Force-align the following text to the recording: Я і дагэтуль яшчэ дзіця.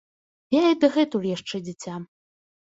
Я 0.55 0.63
і 0.71 0.77
дагэтуль 0.85 1.29
яшчэ 1.35 1.63
дзіця. 1.69 2.01